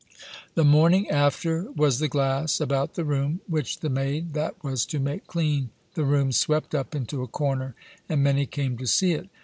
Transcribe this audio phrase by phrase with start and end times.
[0.55, 4.99] The morning after was the glass about the room, which the maid that was to
[4.99, 7.75] make clean the rooms swept up into a corner,
[8.09, 9.29] and many came to see it.